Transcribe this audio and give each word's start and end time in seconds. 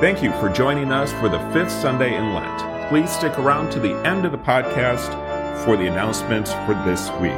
Thank 0.00 0.24
you 0.24 0.32
for 0.32 0.50
joining 0.50 0.90
us 0.90 1.12
for 1.14 1.28
the 1.28 1.38
fifth 1.52 1.70
Sunday 1.70 2.16
in 2.16 2.34
Lent. 2.34 2.88
Please 2.88 3.10
stick 3.10 3.38
around 3.38 3.70
to 3.70 3.80
the 3.80 3.94
end 4.06 4.26
of 4.26 4.32
the 4.32 4.38
podcast 4.38 5.08
for 5.64 5.76
the 5.76 5.86
announcements 5.86 6.52
for 6.52 6.74
this 6.84 7.10
week. 7.20 7.30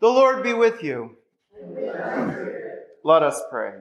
The 0.00 0.08
Lord 0.08 0.44
be 0.44 0.52
with 0.52 0.82
you. 0.82 1.16
Let 3.02 3.22
us 3.22 3.40
pray. 3.50 3.72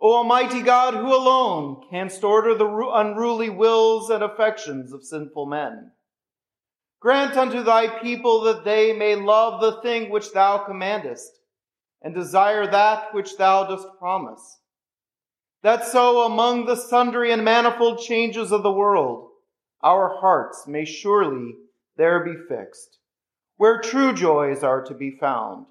O 0.00 0.14
Almighty 0.14 0.62
God, 0.62 0.94
who 0.94 1.14
alone 1.14 1.84
canst 1.88 2.24
order 2.24 2.54
the 2.54 2.66
unruly 2.66 3.50
wills 3.50 4.10
and 4.10 4.22
affections 4.22 4.92
of 4.92 5.04
sinful 5.04 5.46
men, 5.46 5.92
grant 7.00 7.36
unto 7.36 7.62
thy 7.62 8.00
people 8.00 8.42
that 8.42 8.64
they 8.64 8.92
may 8.92 9.14
love 9.14 9.60
the 9.60 9.80
thing 9.82 10.10
which 10.10 10.32
thou 10.32 10.58
commandest, 10.58 11.30
and 12.02 12.14
desire 12.14 12.66
that 12.66 13.12
which 13.12 13.36
thou 13.36 13.64
dost 13.64 13.86
promise. 13.98 14.58
That 15.62 15.84
so 15.84 16.22
among 16.22 16.66
the 16.66 16.76
sundry 16.76 17.32
and 17.32 17.44
manifold 17.44 18.00
changes 18.00 18.52
of 18.52 18.62
the 18.62 18.72
world, 18.72 19.30
our 19.82 20.18
hearts 20.20 20.66
may 20.66 20.84
surely 20.84 21.54
there 21.96 22.24
be 22.24 22.34
fixed, 22.48 22.98
where 23.56 23.80
true 23.80 24.12
joys 24.12 24.62
are 24.62 24.82
to 24.84 24.94
be 24.94 25.16
found 25.18 25.66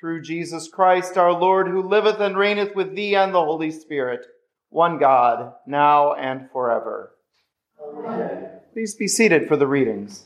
through 0.00 0.22
Jesus 0.22 0.68
Christ 0.68 1.18
our 1.18 1.32
Lord, 1.32 1.68
who 1.68 1.82
liveth 1.82 2.20
and 2.20 2.36
reigneth 2.36 2.74
with 2.74 2.96
thee 2.96 3.14
and 3.14 3.34
the 3.34 3.44
Holy 3.44 3.70
Spirit, 3.70 4.24
one 4.70 4.98
God, 4.98 5.52
now 5.66 6.14
and 6.14 6.48
forever. 6.50 7.12
Amen. 7.82 8.48
Please 8.72 8.94
be 8.94 9.08
seated 9.08 9.46
for 9.46 9.56
the 9.56 9.66
readings. 9.66 10.24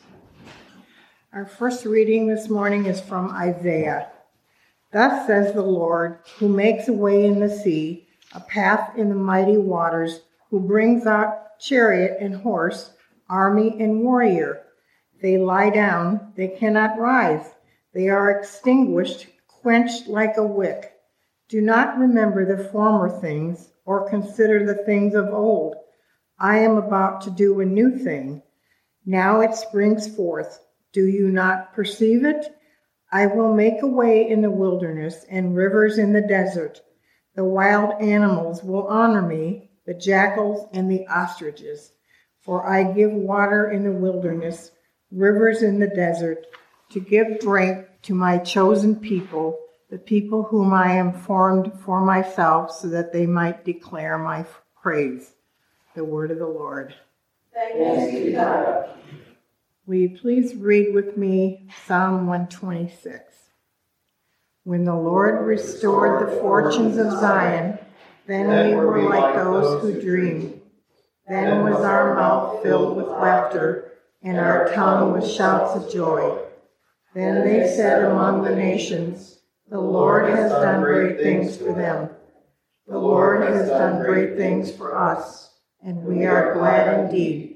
Our 1.34 1.46
first 1.46 1.84
reading 1.84 2.28
this 2.28 2.48
morning 2.48 2.86
is 2.86 3.00
from 3.00 3.32
Isaiah. 3.32 4.08
Thus 4.92 5.26
says 5.26 5.52
the 5.52 5.62
Lord, 5.62 6.20
who 6.38 6.48
makes 6.48 6.86
a 6.86 6.92
way 6.92 7.24
in 7.24 7.40
the 7.40 7.50
sea, 7.50 8.06
a 8.32 8.38
path 8.38 8.96
in 8.96 9.08
the 9.08 9.16
mighty 9.16 9.56
waters, 9.56 10.20
who 10.48 10.60
brings 10.60 11.06
out 11.06 11.58
chariot 11.58 12.18
and 12.20 12.36
horse, 12.36 12.92
army 13.28 13.74
and 13.80 14.02
warrior. 14.02 14.62
They 15.22 15.36
lie 15.36 15.70
down, 15.70 16.32
they 16.36 16.46
cannot 16.46 17.00
rise. 17.00 17.50
They 17.92 18.08
are 18.08 18.30
extinguished 18.30 19.26
quenched 19.48 20.06
like 20.06 20.36
a 20.36 20.46
wick. 20.46 20.92
Do 21.48 21.60
not 21.60 21.98
remember 21.98 22.46
the 22.46 22.62
former 22.62 23.10
things, 23.10 23.72
or 23.84 24.08
consider 24.08 24.64
the 24.64 24.84
things 24.84 25.16
of 25.16 25.34
old. 25.34 25.74
I 26.38 26.58
am 26.58 26.76
about 26.76 27.22
to 27.22 27.30
do 27.32 27.58
a 27.58 27.66
new 27.66 27.98
thing. 27.98 28.44
Now 29.04 29.40
it 29.40 29.56
springs 29.56 30.06
forth. 30.14 30.60
Do 30.94 31.08
you 31.08 31.28
not 31.28 31.74
perceive 31.74 32.24
it? 32.24 32.56
I 33.10 33.26
will 33.26 33.52
make 33.52 33.82
a 33.82 33.86
way 33.86 34.30
in 34.30 34.42
the 34.42 34.50
wilderness 34.50 35.26
and 35.28 35.56
rivers 35.56 35.98
in 35.98 36.12
the 36.12 36.20
desert. 36.20 36.80
The 37.34 37.44
wild 37.44 38.00
animals 38.00 38.62
will 38.62 38.86
honor 38.86 39.20
me, 39.20 39.70
the 39.86 39.94
jackals 39.94 40.68
and 40.72 40.88
the 40.88 41.04
ostriches. 41.08 41.90
For 42.40 42.64
I 42.64 42.92
give 42.92 43.10
water 43.10 43.72
in 43.72 43.82
the 43.82 43.90
wilderness, 43.90 44.70
rivers 45.10 45.62
in 45.62 45.80
the 45.80 45.88
desert, 45.88 46.46
to 46.90 47.00
give 47.00 47.40
drink 47.40 47.86
to 48.02 48.14
my 48.14 48.38
chosen 48.38 48.94
people, 48.94 49.58
the 49.90 49.98
people 49.98 50.44
whom 50.44 50.72
I 50.72 50.92
am 50.92 51.12
formed 51.12 51.72
for 51.80 52.04
myself, 52.04 52.70
so 52.70 52.88
that 52.90 53.12
they 53.12 53.26
might 53.26 53.64
declare 53.64 54.16
my 54.16 54.46
praise. 54.80 55.34
The 55.96 56.04
word 56.04 56.30
of 56.30 56.38
the 56.38 56.46
Lord. 56.46 56.94
Thanks 57.52 58.12
be 58.12 58.32
God. 58.32 58.90
Will 59.86 59.96
you 59.96 60.16
please 60.18 60.54
read 60.54 60.94
with 60.94 61.18
me 61.18 61.68
Psalm 61.86 62.26
126? 62.26 63.20
When 64.62 64.84
the 64.84 64.96
Lord 64.96 65.46
restored 65.46 66.26
the 66.26 66.40
fortunes 66.40 66.96
of 66.96 67.12
Zion, 67.12 67.78
then 68.26 68.70
we 68.70 68.74
were 68.76 69.02
like 69.10 69.34
those 69.34 69.82
who 69.82 70.00
dream. 70.00 70.62
Then 71.28 71.64
was 71.64 71.84
our 71.84 72.14
mouth 72.14 72.62
filled 72.62 72.96
with 72.96 73.08
laughter, 73.08 73.92
and 74.22 74.38
our 74.38 74.72
tongue 74.72 75.12
with 75.12 75.30
shouts 75.30 75.76
of 75.76 75.92
joy. 75.92 76.38
Then 77.12 77.44
they 77.44 77.68
said 77.68 78.04
among 78.04 78.42
the 78.42 78.56
nations, 78.56 79.40
The 79.68 79.80
Lord 79.80 80.30
has 80.30 80.50
done 80.50 80.80
great 80.80 81.18
things 81.18 81.58
for 81.58 81.74
them. 81.74 82.08
The 82.86 82.98
Lord 82.98 83.46
has 83.46 83.68
done 83.68 84.02
great 84.02 84.38
things 84.38 84.74
for 84.74 84.96
us, 84.96 85.50
and 85.82 86.04
we 86.04 86.24
are 86.24 86.54
glad 86.54 87.00
indeed. 87.00 87.53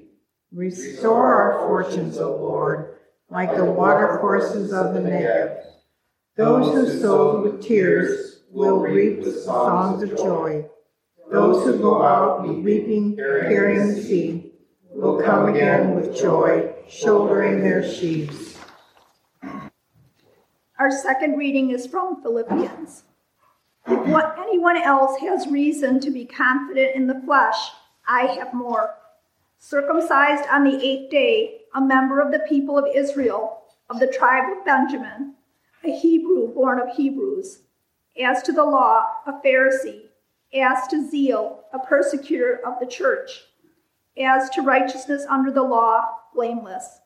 Restore 0.52 1.34
our 1.34 1.68
fortunes, 1.68 2.16
O 2.18 2.34
Lord, 2.34 2.96
like 3.28 3.54
the 3.54 3.64
watercourses 3.64 4.72
of 4.72 4.94
the 4.94 5.00
Negev. 5.00 5.62
Those 6.36 6.72
who 6.72 7.00
sow 7.00 7.42
with 7.42 7.62
tears 7.62 8.40
will 8.50 8.78
reap 8.78 9.24
songs 9.24 10.02
of 10.02 10.16
joy. 10.16 10.64
Those 11.30 11.64
who 11.64 11.78
go 11.78 12.02
out 12.02 12.48
weeping, 12.48 13.16
carrying 13.16 13.88
the 13.88 14.02
seed, 14.02 14.52
will 14.90 15.20
come 15.22 15.54
again 15.54 15.94
with 15.94 16.16
joy, 16.16 16.72
shouldering 16.88 17.60
their 17.60 17.86
sheaves. 17.86 18.56
Our 20.78 20.90
second 20.90 21.36
reading 21.36 21.70
is 21.70 21.86
from 21.86 22.22
Philippians. 22.22 23.02
If 23.86 24.06
what 24.06 24.36
anyone 24.38 24.76
else 24.76 25.18
has 25.20 25.46
reason 25.48 26.00
to 26.00 26.10
be 26.10 26.24
confident 26.24 26.94
in 26.94 27.06
the 27.06 27.20
flesh, 27.26 27.56
I 28.06 28.22
have 28.22 28.54
more. 28.54 28.94
Circumcised 29.60 30.48
on 30.48 30.62
the 30.62 30.80
eighth 30.82 31.10
day, 31.10 31.62
a 31.74 31.80
member 31.80 32.20
of 32.20 32.30
the 32.30 32.46
people 32.48 32.78
of 32.78 32.86
Israel, 32.94 33.64
of 33.90 33.98
the 33.98 34.06
tribe 34.06 34.44
of 34.56 34.64
Benjamin, 34.64 35.34
a 35.84 35.90
Hebrew 35.90 36.54
born 36.54 36.80
of 36.80 36.94
Hebrews. 36.96 37.62
As 38.22 38.40
to 38.44 38.52
the 38.52 38.64
law, 38.64 39.06
a 39.26 39.32
Pharisee. 39.44 40.02
As 40.54 40.86
to 40.88 41.08
zeal, 41.08 41.64
a 41.72 41.78
persecutor 41.80 42.60
of 42.64 42.78
the 42.80 42.86
church. 42.86 43.46
As 44.16 44.48
to 44.50 44.62
righteousness 44.62 45.26
under 45.28 45.50
the 45.50 45.62
law, 45.62 46.04
blameless. 46.34 47.00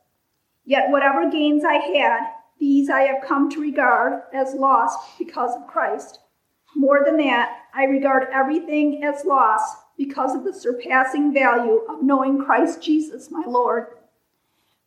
Yet 0.64 0.90
whatever 0.90 1.30
gains 1.30 1.64
I 1.64 1.74
had, 1.74 2.20
these 2.60 2.90
I 2.90 3.02
have 3.02 3.26
come 3.26 3.50
to 3.50 3.60
regard 3.60 4.22
as 4.32 4.54
lost 4.54 4.98
because 5.18 5.56
of 5.56 5.66
Christ. 5.66 6.20
More 6.76 7.02
than 7.04 7.16
that, 7.16 7.62
I 7.74 7.84
regard 7.84 8.28
everything 8.32 9.02
as 9.02 9.24
lost 9.24 9.78
because 9.96 10.34
of 10.34 10.44
the 10.44 10.52
surpassing 10.52 11.32
value 11.32 11.80
of 11.88 12.02
knowing 12.02 12.42
Christ 12.42 12.82
Jesus, 12.82 13.30
my 13.30 13.42
Lord. 13.46 13.86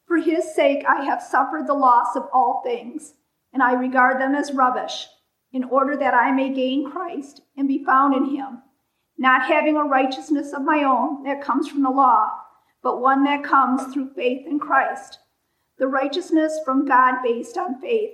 For 0.08 0.18
his 0.18 0.54
sake, 0.54 0.84
I 0.88 1.04
have 1.04 1.22
suffered 1.22 1.68
the 1.68 1.74
loss 1.74 2.16
of 2.16 2.28
all 2.34 2.62
things, 2.64 3.14
and 3.54 3.64
I 3.64 3.74
regard 3.74 4.20
them 4.20 4.36
as 4.36 4.52
rubbish, 4.52 5.08
in 5.52 5.64
order 5.64 5.96
that 5.98 6.14
I 6.14 6.32
may 6.32 6.54
gain 6.54 6.92
Christ 6.92 7.42
and 7.58 7.68
be 7.68 7.84
found 7.84 8.16
in 8.16 8.36
him, 8.36 8.62
not 9.18 9.44
having 9.44 9.78
a 9.78 9.84
righteousness 9.84 10.54
of 10.54 10.64
my 10.64 10.84
own 10.84 11.24
that 11.24 11.42
comes 11.42 11.68
from 11.68 11.84
the 11.84 11.90
law, 11.90 12.30
but 12.84 13.02
one 13.02 13.24
that 13.24 13.44
comes 13.44 13.94
through 13.94 14.14
faith 14.14 14.46
in 14.46 14.60
Christ 14.60 15.20
the 15.78 15.88
righteousness 15.88 16.60
from 16.64 16.86
God 16.86 17.16
based 17.24 17.58
on 17.58 17.80
faith. 17.82 18.12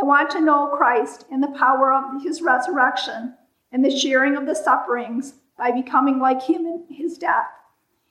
I 0.00 0.04
want 0.04 0.30
to 0.30 0.40
know 0.40 0.72
Christ 0.76 1.26
and 1.30 1.42
the 1.42 1.54
power 1.58 1.92
of 1.92 2.22
his 2.22 2.40
resurrection 2.40 3.34
and 3.72 3.84
the 3.84 3.96
sharing 3.96 4.36
of 4.36 4.46
the 4.46 4.54
sufferings 4.54 5.34
by 5.58 5.72
becoming 5.72 6.18
like 6.20 6.42
him 6.42 6.66
in 6.66 6.86
his 6.88 7.18
death, 7.18 7.48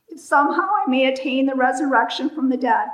if 0.10 0.20
somehow 0.20 0.68
I 0.86 0.90
may 0.90 1.06
attain 1.06 1.46
the 1.46 1.56
resurrection 1.56 2.30
from 2.30 2.50
the 2.50 2.58
dead. 2.58 2.88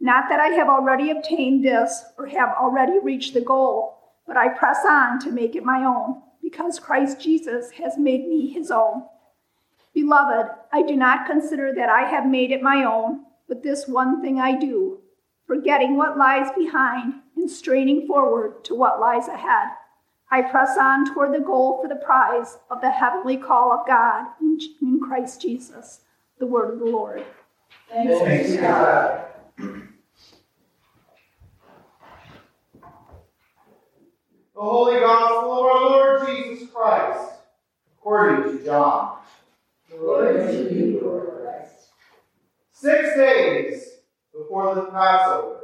Not 0.00 0.24
that 0.28 0.40
I 0.40 0.48
have 0.48 0.68
already 0.68 1.10
obtained 1.10 1.64
this 1.64 2.04
or 2.18 2.26
have 2.26 2.50
already 2.60 2.98
reached 2.98 3.34
the 3.34 3.40
goal, 3.40 3.98
but 4.26 4.36
I 4.36 4.48
press 4.48 4.84
on 4.88 5.20
to 5.20 5.30
make 5.30 5.54
it 5.54 5.64
my 5.64 5.84
own, 5.84 6.22
because 6.42 6.80
Christ 6.80 7.20
Jesus 7.20 7.70
has 7.72 7.96
made 7.96 8.26
me 8.26 8.48
his 8.48 8.70
own. 8.70 9.04
Beloved, 9.92 10.50
I 10.72 10.82
do 10.82 10.96
not 10.96 11.26
consider 11.26 11.72
that 11.76 11.88
I 11.88 12.08
have 12.08 12.26
made 12.26 12.50
it 12.50 12.62
my 12.62 12.82
own 12.84 13.26
but 13.48 13.62
this 13.62 13.86
one 13.86 14.22
thing 14.22 14.40
I 14.40 14.58
do, 14.58 15.00
forgetting 15.46 15.96
what 15.96 16.16
lies 16.16 16.50
behind 16.56 17.14
and 17.36 17.50
straining 17.50 18.06
forward 18.06 18.64
to 18.64 18.74
what 18.74 19.00
lies 19.00 19.28
ahead. 19.28 19.68
I 20.34 20.42
press 20.42 20.76
on 20.76 21.14
toward 21.14 21.32
the 21.32 21.38
goal 21.38 21.80
for 21.80 21.86
the 21.86 21.94
prize 21.94 22.58
of 22.68 22.80
the 22.80 22.90
heavenly 22.90 23.36
call 23.36 23.70
of 23.70 23.86
God 23.86 24.26
in, 24.40 24.58
in 24.82 24.98
Christ 24.98 25.40
Jesus. 25.40 26.00
The 26.40 26.46
word 26.46 26.72
of 26.74 26.80
the 26.80 26.86
Lord. 26.86 27.24
Thanks, 27.88 28.18
Thanks 28.18 28.50
be 28.50 28.56
God. 28.56 29.26
The 29.56 29.80
Holy 34.56 34.98
Gospel 34.98 35.52
of 35.52 35.66
our 35.66 35.82
Lord 35.88 36.26
Jesus 36.26 36.68
Christ, 36.68 37.34
according 37.96 38.58
to 38.58 38.64
John. 38.64 39.18
Glory 39.88 40.48
to 40.48 40.74
you, 40.74 41.00
Lord. 41.00 41.48
Six 42.72 43.16
days 43.16 43.88
before 44.36 44.74
the 44.74 44.86
Passover, 44.86 45.63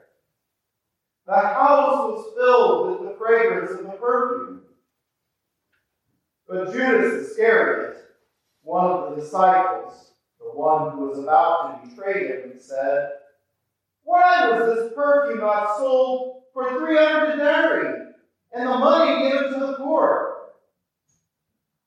The 1.27 1.35
house 1.35 2.11
was 2.11 2.33
filled 2.35 2.99
with 2.99 3.09
the 3.09 3.15
fragrance 3.15 3.71
of 3.71 3.85
the 3.85 3.91
perfume. 3.91 4.61
But 6.47 6.73
Judas 6.73 7.29
Iscariot, 7.29 7.97
one 8.63 8.85
of 8.85 9.09
the 9.09 9.21
disciples, 9.21 10.11
the 10.39 10.45
one 10.47 10.91
who 10.91 11.07
was 11.07 11.19
about 11.19 11.83
to 11.83 11.89
betray 11.89 12.27
him, 12.27 12.53
said, 12.59 13.11
Why 14.03 14.49
was 14.49 14.75
this 14.75 14.93
perfume 14.93 15.39
not 15.39 15.77
sold 15.77 16.41
for 16.53 16.69
300 16.79 17.37
denarii 17.37 18.13
and 18.53 18.67
the 18.67 18.77
money 18.79 19.29
given 19.29 19.53
to 19.53 19.59
the 19.59 19.73
poor? 19.77 20.47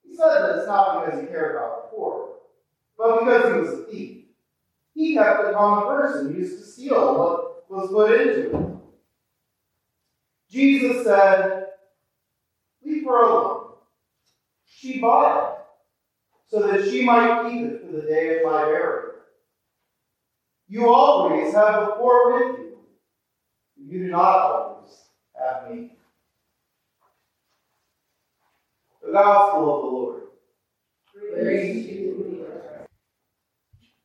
He 0.06 0.16
said 0.16 0.54
this 0.54 0.66
not 0.66 1.04
because 1.04 1.20
he 1.20 1.26
cared 1.26 1.56
about 1.56 1.90
the 1.90 1.96
poor, 1.96 2.36
but 2.96 3.20
because 3.20 3.52
he 3.52 3.60
was 3.60 3.81
a 3.81 3.84
thief. 3.90 4.25
He 4.94 5.14
kept 5.14 5.44
the 5.44 5.52
common 5.52 5.88
person 5.88 6.34
used 6.34 6.58
to 6.58 6.64
steal 6.64 7.19
what 7.19 7.69
was 7.69 7.90
put 7.90 8.12
into 8.12 8.56
it. 8.56 8.73
Jesus 10.54 11.04
said, 11.04 11.66
Leave 12.84 13.04
her 13.06 13.24
alone. 13.24 13.72
She 14.64 15.00
bought 15.00 15.48
it 15.48 15.58
so 16.46 16.64
that 16.64 16.88
she 16.88 17.04
might 17.04 17.50
keep 17.50 17.62
it 17.62 17.84
for 17.84 17.90
the 17.90 18.02
day 18.02 18.38
of 18.38 18.46
my 18.46 18.64
burial. 18.64 19.14
You 20.68 20.88
always 20.94 21.52
have 21.54 21.80
the 21.80 21.86
poor 21.96 22.50
with 22.50 22.58
you. 22.60 22.78
You 23.84 23.98
do 24.04 24.10
not 24.12 24.36
always 24.36 24.92
have 25.36 25.72
me. 25.72 25.90
The 29.04 29.10
Gospel 29.12 29.74
of 29.74 29.82
the 29.82 29.88
Lord. 29.88 30.22
Praise 31.32 31.84
you, 31.84 32.46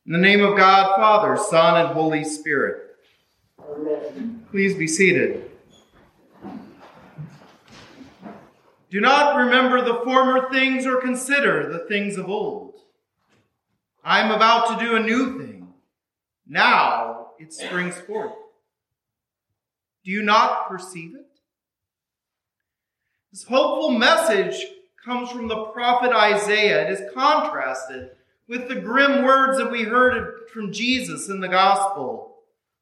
In 0.04 0.12
the 0.12 0.18
name 0.18 0.42
of 0.42 0.56
God, 0.56 0.96
Father, 0.96 1.40
Son, 1.40 1.80
and 1.80 1.94
Holy 1.94 2.24
Spirit. 2.24 2.96
Amen. 3.60 4.44
Please 4.50 4.74
be 4.74 4.88
seated. 4.88 5.50
Do 8.90 9.00
not 9.00 9.36
remember 9.36 9.82
the 9.82 10.00
former 10.04 10.50
things 10.50 10.84
or 10.84 11.00
consider 11.00 11.72
the 11.72 11.86
things 11.86 12.16
of 12.16 12.28
old. 12.28 12.74
I 14.02 14.20
am 14.20 14.32
about 14.32 14.78
to 14.78 14.84
do 14.84 14.96
a 14.96 15.00
new 15.00 15.38
thing. 15.38 15.68
Now 16.48 17.28
it 17.38 17.52
springs 17.52 17.94
forth. 18.00 18.32
Do 20.04 20.10
you 20.10 20.22
not 20.22 20.68
perceive 20.68 21.14
it? 21.14 21.26
This 23.30 23.44
hopeful 23.44 23.90
message 23.90 24.66
comes 25.04 25.30
from 25.30 25.46
the 25.46 25.66
prophet 25.66 26.10
Isaiah. 26.12 26.88
It 26.88 27.00
is 27.00 27.12
contrasted 27.14 28.10
with 28.48 28.68
the 28.68 28.74
grim 28.74 29.22
words 29.22 29.58
that 29.58 29.70
we 29.70 29.84
heard 29.84 30.48
from 30.52 30.72
Jesus 30.72 31.28
in 31.28 31.38
the 31.38 31.48
gospel, 31.48 32.38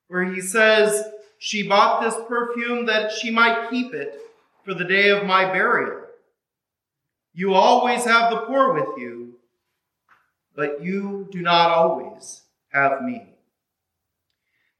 where 0.07 0.25
he 0.25 0.41
says, 0.41 1.05
She 1.39 1.69
bought 1.69 2.01
this 2.01 2.15
perfume 2.27 2.87
that 2.87 3.13
she 3.13 3.31
might 3.31 3.69
keep 3.69 3.93
it 3.93 4.19
for 4.69 4.75
the 4.75 4.85
day 4.85 5.09
of 5.09 5.25
my 5.25 5.47
burial. 5.47 6.03
You 7.32 7.55
always 7.55 8.05
have 8.05 8.31
the 8.31 8.41
poor 8.41 8.75
with 8.75 8.99
you, 8.99 9.37
but 10.55 10.85
you 10.85 11.26
do 11.31 11.41
not 11.41 11.70
always 11.70 12.43
have 12.69 13.00
me. 13.00 13.25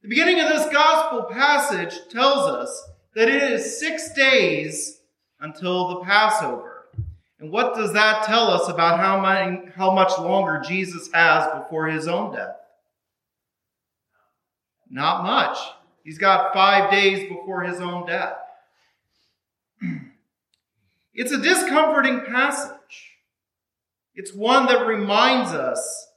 The 0.03 0.09
beginning 0.09 0.41
of 0.41 0.49
this 0.49 0.71
gospel 0.71 1.23
passage 1.23 2.07
tells 2.11 2.51
us 2.51 2.89
that 3.15 3.29
it 3.29 3.41
is 3.41 3.79
six 3.79 4.13
days 4.13 4.99
until 5.39 5.87
the 5.87 6.05
Passover. 6.05 6.85
And 7.39 7.51
what 7.51 7.73
does 7.73 7.91
that 7.93 8.25
tell 8.25 8.51
us 8.51 8.69
about 8.69 8.99
how, 8.99 9.19
many, 9.19 9.71
how 9.75 9.91
much 9.91 10.15
longer 10.19 10.61
Jesus 10.63 11.09
has 11.13 11.47
before 11.63 11.87
his 11.87 12.07
own 12.07 12.35
death? 12.35 12.57
Not 14.87 15.23
much. 15.23 15.57
He's 16.03 16.19
got 16.19 16.53
five 16.53 16.91
days 16.91 17.27
before 17.27 17.63
his 17.63 17.79
own 17.79 18.05
death. 18.05 18.35
It's 21.19 21.33
a 21.33 21.41
discomforting 21.41 22.21
passage. 22.21 23.17
It's 24.15 24.33
one 24.33 24.67
that 24.67 24.87
reminds 24.87 25.51
us 25.51 26.07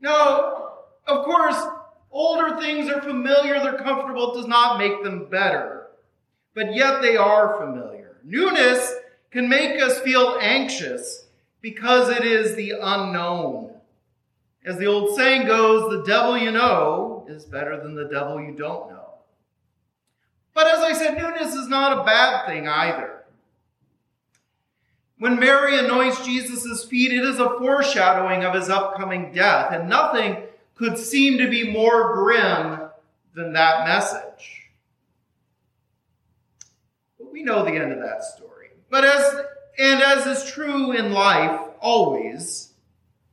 No, 0.00 0.59
older 2.10 2.60
things 2.60 2.90
are 2.90 3.02
familiar, 3.02 3.60
they're 3.60 3.78
comfortable, 3.78 4.32
it 4.32 4.36
does 4.36 4.48
not 4.48 4.78
make 4.78 5.02
them 5.02 5.28
better. 5.30 5.88
But 6.54 6.74
yet 6.74 7.02
they 7.02 7.16
are 7.16 7.58
familiar. 7.58 8.16
Newness 8.24 8.94
can 9.30 9.48
make 9.48 9.80
us 9.80 10.00
feel 10.00 10.36
anxious 10.40 11.26
because 11.60 12.08
it 12.08 12.24
is 12.24 12.54
the 12.54 12.74
unknown. 12.80 13.74
As 14.64 14.76
the 14.76 14.86
old 14.86 15.16
saying 15.16 15.46
goes, 15.46 15.90
the 15.90 16.04
devil 16.04 16.36
you 16.36 16.50
know 16.50 17.24
is 17.28 17.44
better 17.44 17.80
than 17.80 17.94
the 17.94 18.08
devil 18.08 18.40
you 18.40 18.52
don't 18.52 18.90
know. 18.90 18.96
But 20.52 20.66
as 20.66 20.80
I 20.80 20.92
said, 20.92 21.16
newness 21.16 21.54
is 21.54 21.68
not 21.68 21.98
a 21.98 22.04
bad 22.04 22.46
thing 22.46 22.68
either. 22.68 23.24
When 25.18 25.38
Mary 25.38 25.78
anoints 25.78 26.24
Jesus' 26.24 26.84
feet, 26.84 27.12
it 27.12 27.24
is 27.24 27.38
a 27.38 27.58
foreshadowing 27.58 28.42
of 28.42 28.54
his 28.54 28.68
upcoming 28.68 29.32
death, 29.32 29.72
and 29.72 29.88
nothing 29.88 30.38
could 30.80 30.96
seem 30.96 31.36
to 31.36 31.46
be 31.46 31.70
more 31.70 32.14
grim 32.14 32.88
than 33.34 33.52
that 33.52 33.86
message. 33.86 34.70
But 37.18 37.30
we 37.30 37.42
know 37.42 37.62
the 37.62 37.72
end 37.72 37.92
of 37.92 37.98
that 37.98 38.24
story. 38.24 38.68
But 38.88 39.04
as 39.04 39.42
and 39.78 40.02
as 40.02 40.26
is 40.26 40.50
true 40.50 40.92
in 40.92 41.12
life 41.12 41.60
always, 41.80 42.72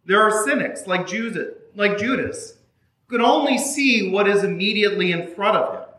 there 0.05 0.21
are 0.21 0.43
cynics 0.43 0.87
like 0.87 1.07
Judas, 1.07 1.53
like 1.73 1.97
Judas, 1.97 2.57
who 3.07 3.15
can 3.17 3.25
only 3.25 3.57
see 3.57 4.11
what 4.11 4.27
is 4.27 4.43
immediately 4.43 5.13
in 5.13 5.33
front 5.33 5.55
of 5.55 5.73
him. 5.73 5.89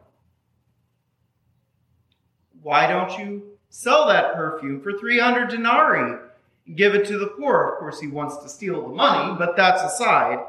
Why 2.63 2.87
don't 2.87 3.19
you 3.19 3.43
sell 3.71 4.07
that 4.09 4.35
perfume 4.35 4.83
for 4.83 4.99
300 4.99 5.49
denarii 5.49 6.19
and 6.67 6.77
give 6.77 6.95
it 6.95 7.07
to 7.07 7.17
the 7.17 7.29
poor? 7.29 7.71
Of 7.71 7.79
course, 7.79 8.01
he 8.01 8.07
wants 8.07 8.37
to 8.43 8.51
steal 8.51 8.83
the 8.83 8.95
money, 8.95 9.35
but 9.39 9.57
that's 9.57 9.83
aside. 9.83 10.41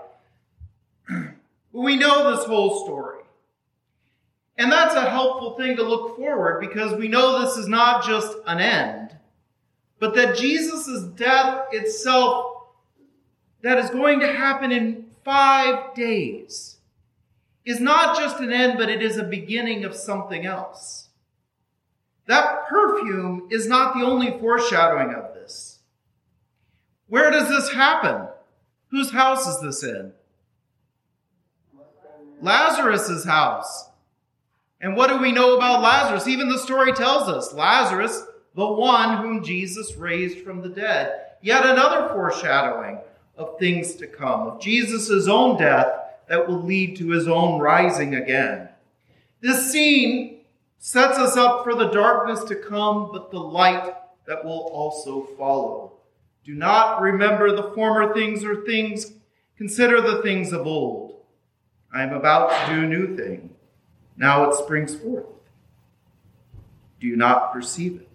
But 1.73 1.81
we 1.81 1.95
know 1.95 2.35
this 2.35 2.45
whole 2.45 2.83
story. 2.85 3.19
And 4.57 4.71
that's 4.71 4.95
a 4.95 5.09
helpful 5.09 5.55
thing 5.57 5.77
to 5.77 5.83
look 5.83 6.17
forward 6.17 6.59
because 6.59 6.93
we 6.93 7.07
know 7.07 7.39
this 7.39 7.57
is 7.57 7.67
not 7.67 8.05
just 8.05 8.35
an 8.45 8.59
end, 8.59 9.15
but 9.99 10.15
that 10.15 10.35
Jesus' 10.35 11.03
death 11.15 11.67
itself 11.71 12.67
that 13.61 13.77
is 13.77 13.89
going 13.89 14.19
to 14.19 14.33
happen 14.33 14.71
in 14.71 15.05
five 15.23 15.93
days 15.93 16.77
is 17.65 17.79
not 17.79 18.17
just 18.17 18.39
an 18.39 18.51
end, 18.51 18.77
but 18.77 18.89
it 18.89 19.01
is 19.01 19.17
a 19.17 19.23
beginning 19.23 19.85
of 19.85 19.95
something 19.95 20.45
else. 20.45 21.09
That 22.25 22.67
perfume 22.67 23.47
is 23.49 23.67
not 23.67 23.93
the 23.93 24.05
only 24.05 24.37
foreshadowing 24.39 25.13
of 25.13 25.33
this. 25.33 25.79
Where 27.07 27.31
does 27.31 27.47
this 27.47 27.71
happen? 27.73 28.27
Whose 28.91 29.11
house 29.11 29.47
is 29.47 29.61
this 29.61 29.83
in? 29.83 30.13
Lazarus's 32.41 33.25
house. 33.25 33.89
And 34.81 34.95
what 34.95 35.09
do 35.09 35.17
we 35.17 35.31
know 35.31 35.57
about 35.57 35.81
Lazarus? 35.81 36.27
Even 36.27 36.49
the 36.49 36.57
story 36.57 36.93
tells 36.93 37.27
us 37.27 37.53
Lazarus, 37.53 38.23
the 38.55 38.67
one 38.67 39.17
whom 39.17 39.43
Jesus 39.43 39.95
raised 39.95 40.39
from 40.39 40.61
the 40.61 40.69
dead. 40.69 41.25
Yet 41.41 41.65
another 41.65 42.09
foreshadowing 42.09 42.99
of 43.37 43.57
things 43.59 43.95
to 43.95 44.07
come, 44.07 44.47
of 44.47 44.61
Jesus' 44.61 45.27
own 45.27 45.57
death 45.57 45.87
that 46.27 46.47
will 46.47 46.61
lead 46.61 46.97
to 46.97 47.09
his 47.09 47.27
own 47.27 47.59
rising 47.59 48.15
again. 48.15 48.69
This 49.41 49.71
scene 49.71 50.41
sets 50.77 51.17
us 51.17 51.37
up 51.37 51.63
for 51.63 51.75
the 51.75 51.89
darkness 51.89 52.43
to 52.45 52.55
come, 52.55 53.09
but 53.11 53.31
the 53.31 53.39
light 53.39 53.93
that 54.27 54.43
will 54.43 54.69
also 54.71 55.23
follow. 55.37 55.93
Do 56.43 56.53
not 56.53 57.01
remember 57.01 57.55
the 57.55 57.71
former 57.71 58.13
things 58.13 58.43
or 58.43 58.65
things, 58.65 59.13
consider 59.57 60.01
the 60.01 60.21
things 60.21 60.51
of 60.51 60.67
old. 60.67 61.18
I 61.93 62.03
am 62.03 62.13
about 62.13 62.49
to 62.67 62.75
do 62.75 62.83
a 62.83 62.87
new 62.87 63.15
thing. 63.15 63.49
Now 64.17 64.49
it 64.49 64.55
springs 64.55 64.95
forth. 64.95 65.25
Do 66.99 67.07
you 67.07 67.15
not 67.15 67.53
perceive 67.53 68.01
it? 68.01 68.07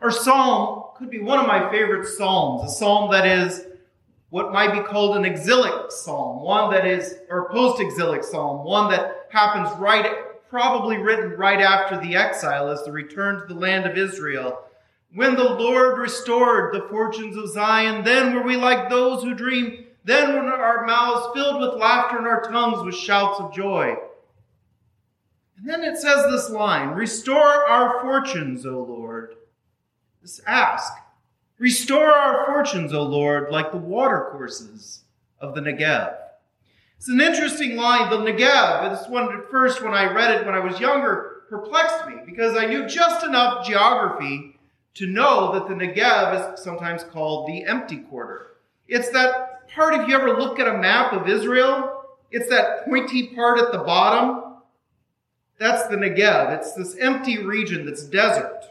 Our 0.00 0.10
psalm 0.10 0.84
could 0.96 1.10
be 1.10 1.20
one 1.20 1.40
of 1.40 1.46
my 1.46 1.68
favorite 1.70 2.06
psalms, 2.06 2.70
a 2.70 2.72
psalm 2.72 3.10
that 3.10 3.26
is 3.26 3.66
what 4.30 4.52
might 4.52 4.72
be 4.72 4.80
called 4.80 5.16
an 5.16 5.24
exilic 5.24 5.90
psalm, 5.90 6.42
one 6.42 6.70
that 6.70 6.86
is, 6.86 7.16
or 7.28 7.50
post 7.50 7.80
exilic 7.80 8.22
psalm, 8.22 8.64
one 8.64 8.90
that 8.90 9.26
happens 9.30 9.76
right, 9.78 10.06
probably 10.48 10.98
written 10.98 11.30
right 11.30 11.60
after 11.60 11.98
the 12.00 12.14
exile 12.14 12.68
as 12.68 12.84
the 12.84 12.92
return 12.92 13.40
to 13.40 13.46
the 13.52 13.58
land 13.58 13.86
of 13.86 13.98
Israel. 13.98 14.60
When 15.14 15.34
the 15.34 15.54
Lord 15.54 15.98
restored 15.98 16.74
the 16.74 16.86
fortunes 16.88 17.36
of 17.36 17.50
Zion, 17.50 18.04
then 18.04 18.34
were 18.34 18.42
we 18.42 18.56
like 18.56 18.88
those 18.88 19.22
who 19.22 19.34
dream 19.34 19.86
then 20.08 20.32
were 20.32 20.52
our 20.52 20.86
mouths 20.86 21.28
filled 21.34 21.60
with 21.60 21.80
laughter 21.80 22.18
and 22.18 22.26
our 22.26 22.42
tongues 22.42 22.84
with 22.84 22.94
shouts 22.94 23.40
of 23.40 23.52
joy. 23.52 23.94
And 25.56 25.68
then 25.68 25.82
it 25.82 25.98
says 25.98 26.24
this 26.30 26.50
line 26.50 26.90
Restore 26.90 27.36
our 27.38 28.00
fortunes, 28.00 28.64
O 28.64 28.82
Lord. 28.82 29.34
Just 30.22 30.40
ask. 30.46 30.92
Restore 31.58 32.12
our 32.12 32.46
fortunes, 32.46 32.92
O 32.92 33.02
Lord, 33.02 33.50
like 33.50 33.72
the 33.72 33.78
watercourses 33.78 35.02
of 35.40 35.54
the 35.54 35.60
Negev. 35.60 36.16
It's 36.96 37.08
an 37.08 37.20
interesting 37.20 37.76
line. 37.76 38.10
The 38.10 38.16
Negev, 38.16 38.90
this 38.90 39.08
one 39.08 39.32
at 39.36 39.50
first 39.50 39.82
when 39.82 39.94
I 39.94 40.12
read 40.12 40.40
it 40.40 40.46
when 40.46 40.54
I 40.54 40.60
was 40.60 40.80
younger, 40.80 41.42
perplexed 41.48 42.06
me 42.06 42.14
because 42.24 42.56
I 42.56 42.66
knew 42.66 42.86
just 42.86 43.24
enough 43.24 43.66
geography 43.66 44.58
to 44.94 45.06
know 45.06 45.52
that 45.52 45.68
the 45.68 45.74
Negev 45.74 46.54
is 46.54 46.62
sometimes 46.62 47.04
called 47.04 47.48
the 47.48 47.64
empty 47.64 47.98
quarter. 47.98 48.48
It's 48.88 49.10
that 49.10 49.47
part, 49.74 49.94
if 49.94 50.08
you 50.08 50.14
ever 50.14 50.38
look 50.38 50.58
at 50.58 50.68
a 50.68 50.78
map 50.78 51.12
of 51.12 51.28
Israel, 51.28 52.04
it's 52.30 52.48
that 52.50 52.84
pointy 52.84 53.28
part 53.28 53.58
at 53.58 53.72
the 53.72 53.78
bottom. 53.78 54.54
That's 55.58 55.88
the 55.88 55.96
Negev. 55.96 56.56
It's 56.58 56.74
this 56.74 56.96
empty 56.96 57.44
region 57.44 57.86
that's 57.86 58.04
desert. 58.04 58.64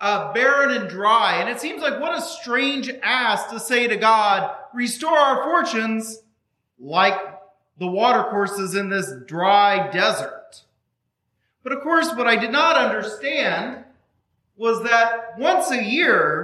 Uh, 0.00 0.32
barren 0.32 0.76
and 0.76 0.88
dry. 0.88 1.36
And 1.40 1.48
it 1.48 1.60
seems 1.60 1.82
like 1.82 2.00
what 2.00 2.16
a 2.16 2.20
strange 2.20 2.90
ask 3.02 3.48
to 3.50 3.58
say 3.58 3.86
to 3.86 3.96
God, 3.96 4.54
restore 4.72 5.16
our 5.16 5.42
fortunes 5.42 6.20
like 6.78 7.18
the 7.78 7.86
watercourses 7.86 8.74
in 8.74 8.90
this 8.90 9.10
dry 9.26 9.90
desert. 9.90 10.62
But 11.62 11.72
of 11.72 11.80
course, 11.80 12.14
what 12.14 12.26
I 12.26 12.36
did 12.36 12.52
not 12.52 12.76
understand 12.76 13.84
was 14.56 14.82
that 14.84 15.38
once 15.38 15.70
a 15.70 15.82
year, 15.82 16.43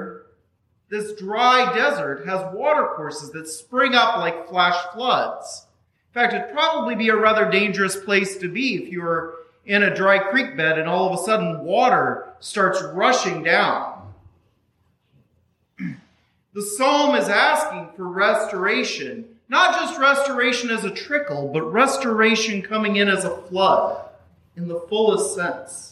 this 0.91 1.19
dry 1.19 1.73
desert 1.73 2.27
has 2.27 2.53
watercourses 2.53 3.31
that 3.31 3.49
spring 3.49 3.95
up 3.95 4.19
like 4.19 4.49
flash 4.49 4.77
floods. 4.93 5.67
In 6.09 6.15
fact, 6.15 6.35
it'd 6.35 6.53
probably 6.53 6.97
be 6.97 7.09
a 7.11 7.17
rather 7.17 7.49
dangerous 7.49 7.95
place 7.95 8.37
to 8.39 8.49
be 8.49 8.75
if 8.75 8.91
you 8.91 9.03
were 9.03 9.37
in 9.65 9.85
a 9.85 9.95
dry 9.95 10.19
creek 10.19 10.57
bed 10.57 10.79
and 10.79 10.89
all 10.89 11.07
of 11.07 11.19
a 11.19 11.23
sudden 11.23 11.61
water 11.61 12.35
starts 12.41 12.83
rushing 12.83 13.43
down. 13.43 14.13
The 16.53 16.63
psalm 16.63 17.15
is 17.15 17.29
asking 17.29 17.91
for 17.95 18.09
restoration, 18.09 19.25
not 19.49 19.79
just 19.79 20.01
restoration 20.01 20.69
as 20.71 20.83
a 20.83 20.91
trickle, 20.91 21.49
but 21.53 21.63
restoration 21.63 22.61
coming 22.61 22.97
in 22.97 23.09
as 23.09 23.25
a 23.25 23.37
flood 23.43 24.09
in 24.57 24.67
the 24.67 24.81
fullest 24.89 25.37
sense. 25.37 25.90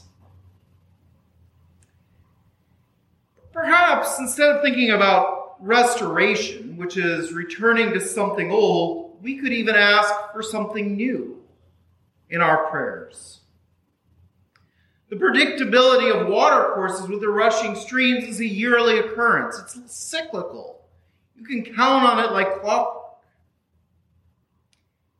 Perhaps 3.59 4.21
instead 4.21 4.55
of 4.55 4.63
thinking 4.63 4.93
about 4.93 5.57
restoration, 5.59 6.77
which 6.77 6.97
is 6.97 7.33
returning 7.33 7.93
to 7.93 8.01
something 8.01 8.53
old, 8.53 9.21
we 9.21 9.37
could 9.37 9.53
even 9.53 9.75
ask 9.75 10.15
for 10.33 10.45
something 10.45 10.95
new 10.95 11.43
in 12.31 12.41
our 12.41 12.71
prayers. 12.71 13.41
The 15.11 15.17
predictability 15.17 16.15
of 16.15 16.29
watercourses 16.29 17.09
with 17.09 17.21
the 17.21 17.31
rushing 17.31 17.75
streams 17.75 18.29
is 18.29 18.39
a 18.39 18.47
yearly 18.47 19.01
occurrence. 19.01 19.59
It's 19.59 19.93
cyclical. 19.93 20.85
You 21.35 21.45
can 21.45 21.65
count 21.65 22.05
on 22.05 22.25
it 22.25 22.31
like 22.31 22.61
clockwork. 22.61 23.17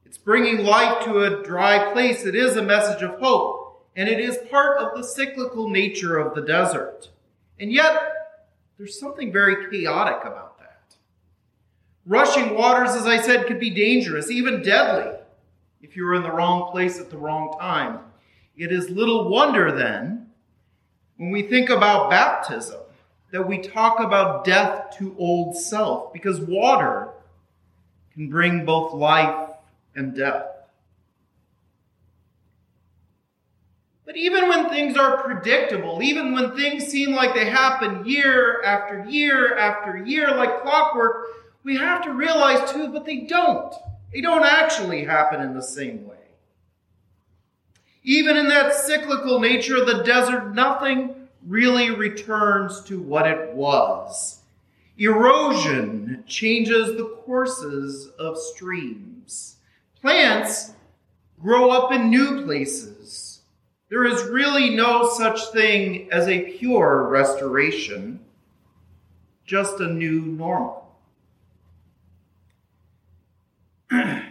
It's 0.07 0.19
bringing 0.19 0.65
life 0.65 1.05
to 1.07 1.25
a 1.25 1.43
dry 1.43 1.93
place. 1.93 2.25
It 2.25 2.37
is 2.37 2.57
a 2.57 2.63
message 2.63 3.03
of 3.03 3.19
hope, 3.19 3.89
and 3.97 4.09
it 4.09 4.21
is 4.21 4.39
part 4.49 4.79
of 4.79 4.97
the 4.97 5.03
cyclical 5.03 5.69
nature 5.69 6.19
of 6.19 6.37
the 6.37 6.43
desert. 6.43 7.09
And 7.59 7.73
yet, 7.73 8.15
there's 8.79 8.99
something 8.99 9.33
very 9.33 9.69
chaotic 9.69 10.21
about 10.23 10.59
that. 10.61 10.95
Rushing 12.07 12.55
waters, 12.55 12.91
as 12.91 13.07
I 13.07 13.21
said, 13.21 13.47
could 13.47 13.59
be 13.59 13.71
dangerous, 13.71 14.31
even 14.31 14.63
deadly, 14.63 15.19
if 15.83 15.97
you're 15.97 16.15
in 16.15 16.23
the 16.23 16.31
wrong 16.31 16.71
place 16.71 17.01
at 17.01 17.11
the 17.11 17.19
wrong 17.19 17.57
time. 17.59 17.99
It 18.57 18.73
is 18.73 18.89
little 18.89 19.29
wonder 19.29 19.73
then, 19.73 20.31
when 21.17 21.33
we 21.33 21.43
think 21.43 21.71
about 21.71 22.11
baptism, 22.11 22.81
that 23.33 23.47
we 23.47 23.59
talk 23.59 24.01
about 24.01 24.45
death 24.45 24.97
to 24.99 25.15
old 25.19 25.57
self, 25.57 26.13
because 26.13 26.41
water 26.41 27.09
can 28.15 28.31
bring 28.31 28.65
both 28.65 28.95
life 28.95 29.51
and 29.97 30.15
death. 30.15 30.47
But 34.09 34.17
even 34.17 34.49
when 34.49 34.71
things 34.71 34.97
are 34.97 35.23
predictable, 35.23 36.01
even 36.03 36.33
when 36.33 36.57
things 36.57 36.87
seem 36.87 37.15
like 37.15 37.35
they 37.35 37.45
happen 37.45 38.07
year 38.07 38.63
after 38.63 39.05
year 39.05 39.55
after 39.59 39.99
year 39.99 40.35
like 40.35 40.63
clockwork, 40.63 41.27
we 41.63 41.77
have 41.77 42.01
to 42.05 42.15
realize 42.15 42.73
too, 42.73 42.89
but 42.89 43.05
they 43.05 43.19
don't. 43.19 43.75
They 44.11 44.23
don't 44.23 44.47
actually 44.47 45.05
happen 45.05 45.43
in 45.43 45.53
the 45.53 45.63
same 45.63 46.09
way. 46.09 46.17
Even 48.03 48.39
in 48.39 48.49
that 48.49 48.73
cyclical 48.73 49.41
nature 49.41 49.77
of 49.77 49.87
the 49.87 50.03
desert, 50.05 50.55
nothing 50.55 51.29
really 51.47 51.91
returns 51.91 52.81
to 52.85 53.03
what 53.03 53.27
it 53.27 53.53
was. 53.53 54.41
Erosion 54.97 56.25
changes 56.27 56.97
the 56.97 57.15
courses 57.27 58.09
of 58.19 58.39
streams. 58.39 59.57
Plants 60.01 60.73
grow 61.39 61.69
up 61.69 61.93
in 61.93 62.09
new 62.09 62.43
places. 62.47 63.28
There 63.91 64.05
is 64.05 64.23
really 64.25 64.71
no 64.71 65.09
such 65.09 65.47
thing 65.53 66.13
as 66.13 66.29
a 66.29 66.59
pure 66.59 67.05
restoration, 67.05 68.21
just 69.47 69.81
a 69.81 69.87
new 69.87 70.21
normal. 70.21 70.85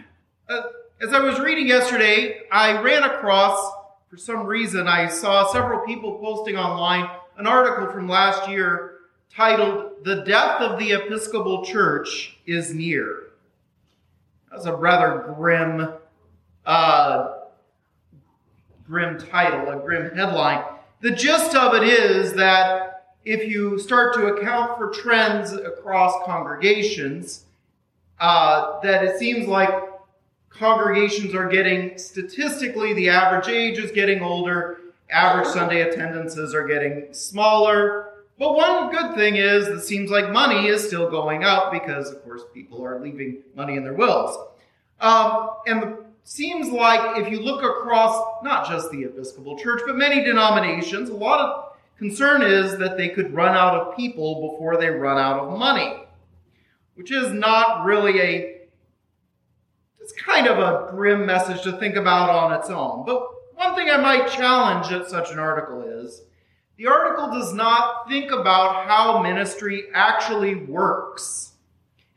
Uh, 0.50 0.62
as 1.02 1.12
I 1.12 1.20
was 1.20 1.38
reading 1.38 1.66
yesterday, 1.66 2.40
I 2.50 2.80
ran 2.80 3.02
across, 3.02 3.70
for 4.08 4.16
some 4.16 4.46
reason, 4.46 4.88
I 4.88 5.06
saw 5.06 5.52
several 5.52 5.80
people 5.80 6.18
posting 6.20 6.56
online 6.56 7.10
an 7.36 7.46
article 7.46 7.92
from 7.92 8.08
last 8.08 8.48
year 8.48 8.94
titled, 9.30 10.04
The 10.04 10.22
Death 10.22 10.62
of 10.62 10.78
the 10.78 10.92
Episcopal 10.92 11.66
Church 11.66 12.38
is 12.46 12.72
Near. 12.72 13.24
That 14.48 14.56
was 14.56 14.64
a 14.66 14.74
rather 14.74 15.34
grim 15.34 15.92
uh, 16.64 17.37
grim 18.88 19.18
title, 19.18 19.68
a 19.68 19.76
grim 19.76 20.14
headline. 20.16 20.64
The 21.00 21.10
gist 21.10 21.54
of 21.54 21.74
it 21.74 21.84
is 21.84 22.32
that 22.34 23.14
if 23.24 23.48
you 23.48 23.78
start 23.78 24.14
to 24.14 24.26
account 24.28 24.78
for 24.78 24.90
trends 24.90 25.52
across 25.52 26.14
congregations, 26.24 27.44
uh, 28.18 28.80
that 28.80 29.04
it 29.04 29.18
seems 29.18 29.46
like 29.46 29.68
congregations 30.50 31.34
are 31.34 31.48
getting 31.48 31.96
statistically 31.98 32.94
the 32.94 33.08
average 33.08 33.48
age 33.48 33.78
is 33.78 33.92
getting 33.92 34.22
older, 34.22 34.80
average 35.10 35.46
Sunday 35.48 35.82
attendances 35.82 36.54
are 36.54 36.66
getting 36.66 37.12
smaller, 37.12 38.08
But 38.38 38.54
one 38.54 38.90
good 38.90 39.16
thing 39.16 39.34
is 39.36 39.66
it 39.66 39.80
seems 39.80 40.10
like 40.10 40.30
money 40.30 40.68
is 40.68 40.86
still 40.86 41.10
going 41.10 41.42
up 41.42 41.72
because, 41.72 42.10
of 42.10 42.22
course, 42.22 42.42
people 42.54 42.84
are 42.84 43.00
leaving 43.00 43.42
money 43.56 43.76
in 43.76 43.82
their 43.82 43.94
wills. 43.94 44.36
Um, 45.00 45.50
and 45.66 45.82
it 45.82 45.96
seems 46.28 46.68
like 46.68 47.18
if 47.18 47.32
you 47.32 47.40
look 47.40 47.64
across 47.64 48.22
not 48.42 48.68
just 48.68 48.90
the 48.90 49.04
Episcopal 49.04 49.58
Church, 49.58 49.80
but 49.86 49.96
many 49.96 50.22
denominations, 50.22 51.08
a 51.08 51.14
lot 51.14 51.40
of 51.40 51.72
concern 51.96 52.42
is 52.42 52.76
that 52.76 52.98
they 52.98 53.08
could 53.08 53.32
run 53.32 53.56
out 53.56 53.74
of 53.74 53.96
people 53.96 54.50
before 54.50 54.76
they 54.76 54.90
run 54.90 55.16
out 55.16 55.40
of 55.40 55.58
money, 55.58 56.02
which 56.96 57.10
is 57.10 57.32
not 57.32 57.86
really 57.86 58.20
a 58.20 58.54
it's 60.00 60.12
kind 60.22 60.46
of 60.46 60.58
a 60.58 60.90
grim 60.90 61.26
message 61.26 61.62
to 61.62 61.72
think 61.78 61.96
about 61.96 62.30
on 62.30 62.58
its 62.58 62.70
own. 62.70 63.04
But 63.04 63.22
one 63.54 63.74
thing 63.74 63.90
I 63.90 63.96
might 63.98 64.30
challenge 64.30 64.92
at 64.92 65.10
such 65.10 65.30
an 65.30 65.38
article 65.38 65.82
is 65.82 66.22
the 66.76 66.86
article 66.86 67.30
does 67.30 67.52
not 67.52 68.08
think 68.08 68.30
about 68.30 68.86
how 68.86 69.22
ministry 69.22 69.84
actually 69.94 70.54
works, 70.54 71.52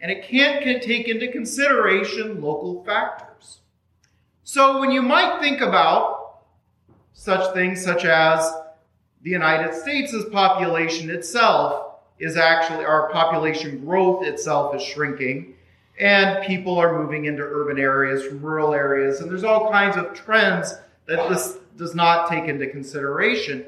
and 0.02 0.12
it 0.12 0.26
can't 0.26 0.64
take 0.84 1.08
into 1.08 1.32
consideration 1.32 2.42
local 2.42 2.84
factors. 2.84 3.31
So 4.44 4.80
when 4.80 4.92
you 4.92 5.02
might 5.02 5.40
think 5.40 5.62
about 5.62 6.40
such 7.14 7.54
things 7.54 7.84
such 7.84 8.06
as 8.06 8.52
the 9.22 9.30
United 9.30 9.74
States' 9.76 10.16
population 10.32 11.10
itself 11.10 11.96
is 12.20 12.38
actually, 12.38 12.86
our 12.86 13.12
population 13.12 13.86
growth 13.86 14.26
itself 14.26 14.76
is 14.76 14.82
shrinking, 14.82 15.56
and 16.00 16.44
people 16.46 16.80
are 16.80 17.02
moving 17.02 17.26
into 17.26 17.44
urban 17.44 17.78
areas 17.78 18.26
from 18.26 18.42
rural 18.42 18.74
areas, 18.74 19.20
and 19.22 19.30
there's 19.30 19.44
all 19.44 19.72
kinds 19.72 19.96
of 19.98 20.14
trends 20.14 20.74
that 21.06 21.30
this 21.30 21.58
does 21.78 21.94
not 21.94 22.30
take 22.30 22.46
into 22.46 22.66
consideration. 22.68 23.66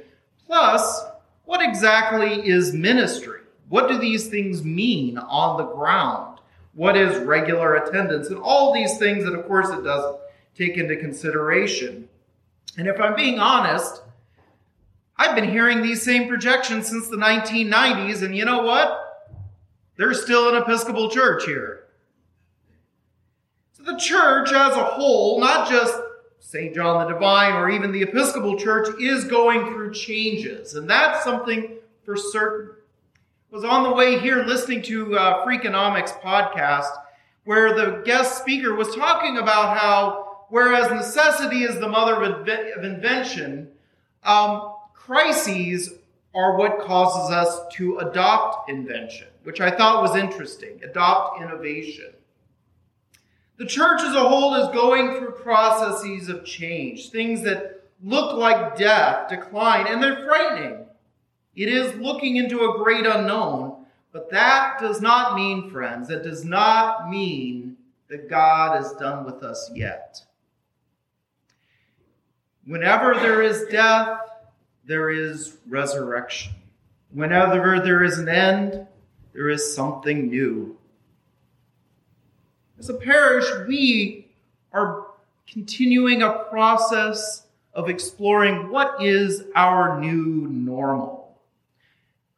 Plus, 0.48 1.06
what 1.46 1.62
exactly 1.62 2.48
is 2.48 2.74
ministry? 2.74 3.42
What 3.70 3.88
do 3.88 3.98
these 4.00 4.28
things 4.28 4.64
mean 4.64 5.18
on 5.18 5.58
the 5.58 5.66
ground? 5.66 6.40
What 6.74 6.98
is 6.98 7.24
regular 7.24 7.76
attendance? 7.76 8.30
And 8.30 8.40
all 8.40 8.74
these 8.74 8.98
things 8.98 9.24
that, 9.26 9.34
of 9.34 9.46
course, 9.48 9.70
it 9.70 9.84
does 9.84 10.16
take 10.56 10.78
into 10.78 10.96
consideration. 10.96 12.08
And 12.78 12.88
if 12.88 13.00
I'm 13.00 13.16
being 13.16 13.40
honest, 13.40 14.02
I've 15.18 15.36
been 15.36 15.50
hearing 15.50 15.82
these 15.82 16.02
same 16.02 16.28
projections 16.28 16.88
since 16.88 17.08
the 17.08 17.18
1990s, 17.18 18.24
and 18.24 18.36
you 18.36 18.46
know 18.46 18.64
what? 18.64 19.00
There's 19.96 20.24
still 20.24 20.50
an 20.50 20.62
Episcopal 20.62 21.10
church 21.10 21.46
here. 21.46 21.86
So 23.74 23.84
the 23.84 23.98
church 23.98 24.52
as 24.52 24.76
a 24.76 24.84
whole, 24.84 25.40
not 25.40 25.70
just 25.70 25.94
St. 26.40 26.74
John 26.74 27.06
the 27.06 27.14
Divine 27.14 27.54
or 27.54 27.70
even 27.70 27.92
the 27.92 28.02
Episcopal 28.02 28.58
Church 28.58 28.90
is 29.00 29.24
going 29.24 29.68
through 29.68 29.94
changes, 29.94 30.76
and 30.76 30.90
that's 30.90 31.24
something 31.24 31.78
for 32.04 32.18
certain. 32.18 32.76
I 33.52 33.56
was 33.56 33.64
on 33.64 33.84
the 33.84 33.94
way 33.94 34.20
here 34.20 34.44
listening 34.44 34.82
to 34.84 35.16
uh, 35.16 35.46
Freakonomics 35.46 36.20
podcast 36.22 36.90
where 37.44 37.76
the 37.76 38.02
guest 38.04 38.38
speaker 38.38 38.74
was 38.74 38.96
talking 38.96 39.38
about 39.38 39.78
how, 39.78 40.23
whereas 40.54 40.92
necessity 40.92 41.64
is 41.64 41.80
the 41.80 41.88
mother 41.88 42.22
of, 42.22 42.48
of 42.48 42.84
invention, 42.84 43.68
um, 44.24 44.76
crises 44.94 45.96
are 46.36 46.56
what 46.60 46.80
causes 46.80 47.32
us 47.32 47.62
to 47.72 47.98
adopt 47.98 48.70
invention, 48.70 49.26
which 49.46 49.60
I 49.60 49.72
thought 49.72 50.04
was 50.04 50.16
interesting. 50.16 50.80
Adopt 50.84 51.42
innovation. 51.42 52.14
The 53.58 53.66
church 53.66 54.02
as 54.04 54.14
a 54.14 54.30
whole 54.30 54.54
is 54.54 54.68
going 54.76 55.18
through 55.18 55.32
processes 55.32 56.30
of 56.30 56.46
change, 56.46 57.10
things 57.10 57.42
that 57.42 57.86
look 58.04 58.38
like 58.38 58.78
death, 58.78 59.30
decline, 59.30 59.88
and 59.88 60.04
they're 60.04 60.24
frightening. 60.24 60.86
It 61.56 61.70
is 61.70 61.96
looking 61.96 62.36
into 62.36 62.70
a 62.70 62.78
great 62.78 63.08
unknown, 63.08 63.88
but 64.12 64.30
that 64.30 64.78
does 64.80 65.02
not 65.02 65.36
mean, 65.36 65.72
friends, 65.72 66.10
that 66.10 66.22
does 66.22 66.46
not 66.46 67.10
mean 67.10 67.76
that 68.08 68.30
God 68.30 68.80
is 68.86 68.92
done 69.00 69.26
with 69.26 69.42
us 69.42 69.72
yet. 69.74 70.24
Whenever 72.66 73.14
there 73.16 73.42
is 73.42 73.66
death, 73.66 74.20
there 74.86 75.10
is 75.10 75.58
resurrection. 75.68 76.54
Whenever 77.12 77.80
there 77.80 78.04
is 78.04 78.18
an 78.18 78.30
end, 78.30 78.88
there 79.34 79.50
is 79.50 79.76
something 79.76 80.30
new. 80.30 80.78
As 82.80 82.90
a 82.90 82.94
parish, 82.94 83.46
we 83.68 84.28
are 84.72 85.08
continuing 85.48 86.22
a 86.22 86.32
process 86.50 87.46
of 87.74 87.90
exploring 87.90 88.70
what 88.70 89.02
is 89.04 89.44
our 89.56 90.00
new 90.00 90.48
normal. 90.48 91.38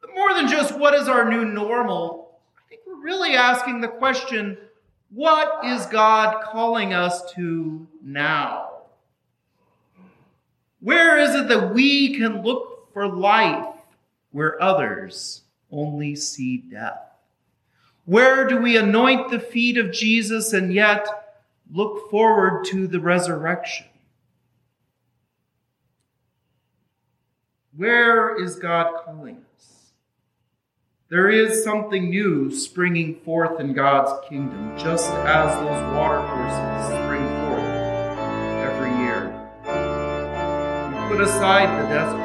But 0.02 0.16
more 0.16 0.34
than 0.34 0.48
just 0.48 0.78
what 0.78 0.94
is 0.94 1.08
our 1.08 1.30
new 1.30 1.46
normal, 1.46 2.40
I 2.58 2.70
think 2.70 2.82
we're 2.88 3.02
really 3.02 3.36
asking 3.36 3.82
the 3.82 3.88
question 3.88 4.58
what 5.12 5.64
is 5.66 5.86
God 5.86 6.44
calling 6.44 6.94
us 6.94 7.32
to 7.34 7.88
now? 8.04 8.65
Where 10.86 11.18
is 11.18 11.34
it 11.34 11.48
that 11.48 11.74
we 11.74 12.16
can 12.16 12.44
look 12.44 12.94
for 12.94 13.08
life 13.08 13.74
where 14.32 14.62
others 14.62 15.42
only 15.72 16.16
see 16.16 16.58
death? 16.58 17.00
Where 18.06 18.48
do 18.48 18.62
we 18.62 18.78
anoint 18.78 19.32
the 19.32 19.40
feet 19.40 19.80
of 19.80 19.92
Jesus 19.92 20.54
and 20.54 20.72
yet 20.72 21.08
look 21.74 22.12
forward 22.12 22.66
to 22.66 22.86
the 22.86 23.00
resurrection? 23.00 23.88
Where 27.76 28.40
is 28.40 28.56
God 28.56 28.94
calling 29.04 29.44
us? 29.58 29.90
There 31.10 31.30
is 31.30 31.64
something 31.64 32.12
new 32.12 32.52
springing 32.56 33.16
forth 33.22 33.60
in 33.60 33.74
God's 33.74 34.24
kingdom, 34.30 34.78
just 34.78 35.10
as 35.10 35.52
those 35.56 35.96
water 35.96 36.22
put 41.16 41.24
aside 41.24 41.82
the 41.82 41.88
desert 41.88 42.18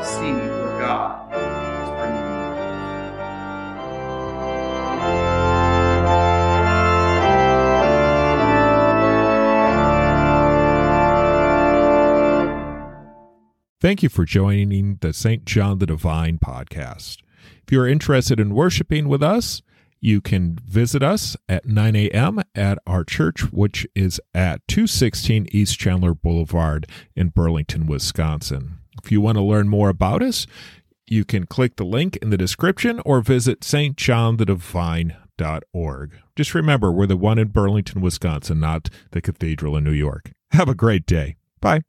to 0.00 0.08
see 0.08 0.32
where 0.32 0.78
God 0.80 1.22
Thank 13.78 14.02
you 14.02 14.08
for 14.08 14.24
joining 14.24 14.96
the 15.02 15.12
St. 15.12 15.44
John 15.44 15.78
the 15.78 15.86
Divine 15.86 16.38
podcast. 16.38 17.18
If 17.62 17.70
you 17.70 17.80
are 17.82 17.86
interested 17.86 18.40
in 18.40 18.54
worshiping 18.54 19.06
with 19.06 19.22
us, 19.22 19.60
you 20.06 20.20
can 20.20 20.56
visit 20.64 21.02
us 21.02 21.36
at 21.48 21.66
9 21.66 21.96
a.m. 21.96 22.40
at 22.54 22.78
our 22.86 23.02
church, 23.02 23.52
which 23.52 23.84
is 23.96 24.20
at 24.32 24.60
216 24.68 25.48
East 25.50 25.80
Chandler 25.80 26.14
Boulevard 26.14 26.86
in 27.16 27.30
Burlington, 27.30 27.88
Wisconsin. 27.88 28.78
If 29.02 29.10
you 29.10 29.20
want 29.20 29.36
to 29.36 29.42
learn 29.42 29.68
more 29.68 29.88
about 29.88 30.22
us, 30.22 30.46
you 31.08 31.24
can 31.24 31.44
click 31.44 31.74
the 31.74 31.84
link 31.84 32.14
in 32.18 32.30
the 32.30 32.36
description 32.36 33.02
or 33.04 33.20
visit 33.20 33.62
stjohnthedivine.org. 33.62 36.12
Just 36.36 36.54
remember, 36.54 36.92
we're 36.92 37.06
the 37.06 37.16
one 37.16 37.40
in 37.40 37.48
Burlington, 37.48 38.00
Wisconsin, 38.00 38.60
not 38.60 38.88
the 39.10 39.20
cathedral 39.20 39.76
in 39.76 39.82
New 39.82 39.90
York. 39.90 40.30
Have 40.52 40.68
a 40.68 40.76
great 40.76 41.06
day. 41.06 41.34
Bye. 41.60 41.80